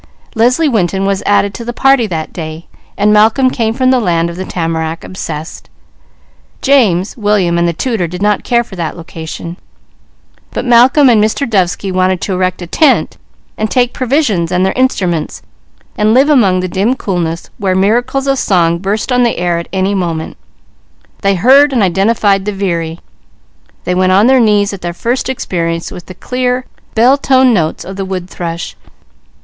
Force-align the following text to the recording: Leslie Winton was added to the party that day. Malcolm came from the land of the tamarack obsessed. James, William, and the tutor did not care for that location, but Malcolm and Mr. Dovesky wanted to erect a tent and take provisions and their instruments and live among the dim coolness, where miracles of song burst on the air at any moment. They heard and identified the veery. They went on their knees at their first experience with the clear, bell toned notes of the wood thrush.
Leslie 0.33 0.67
Winton 0.67 1.05
was 1.05 1.21
added 1.27 1.53
to 1.53 1.63
the 1.63 1.73
party 1.73 2.07
that 2.07 2.33
day. 2.33 2.65
Malcolm 2.97 3.51
came 3.51 3.71
from 3.71 3.91
the 3.91 3.99
land 3.99 4.31
of 4.31 4.35
the 4.35 4.43
tamarack 4.45 5.03
obsessed. 5.03 5.69
James, 6.63 7.15
William, 7.15 7.55
and 7.59 7.67
the 7.67 7.71
tutor 7.71 8.07
did 8.07 8.19
not 8.19 8.43
care 8.43 8.63
for 8.63 8.75
that 8.75 8.97
location, 8.97 9.57
but 10.49 10.65
Malcolm 10.65 11.07
and 11.07 11.23
Mr. 11.23 11.47
Dovesky 11.47 11.91
wanted 11.91 12.19
to 12.21 12.33
erect 12.33 12.63
a 12.63 12.65
tent 12.65 13.17
and 13.59 13.69
take 13.69 13.93
provisions 13.93 14.51
and 14.51 14.65
their 14.65 14.73
instruments 14.73 15.43
and 15.95 16.15
live 16.15 16.29
among 16.29 16.61
the 16.61 16.67
dim 16.67 16.95
coolness, 16.95 17.51
where 17.59 17.75
miracles 17.75 18.25
of 18.25 18.39
song 18.39 18.79
burst 18.79 19.11
on 19.11 19.21
the 19.21 19.37
air 19.37 19.59
at 19.59 19.69
any 19.71 19.93
moment. 19.93 20.35
They 21.21 21.35
heard 21.35 21.71
and 21.73 21.83
identified 21.83 22.45
the 22.45 22.51
veery. 22.51 22.99
They 23.83 23.93
went 23.93 24.11
on 24.13 24.25
their 24.25 24.39
knees 24.39 24.73
at 24.73 24.81
their 24.81 24.93
first 24.93 25.29
experience 25.29 25.91
with 25.91 26.07
the 26.07 26.15
clear, 26.15 26.65
bell 26.95 27.19
toned 27.19 27.53
notes 27.53 27.85
of 27.85 27.97
the 27.97 28.05
wood 28.05 28.27
thrush. 28.31 28.75